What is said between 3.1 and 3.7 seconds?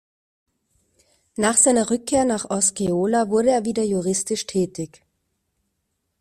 wurde er